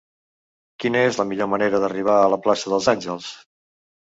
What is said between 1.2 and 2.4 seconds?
la millor manera d'arribar a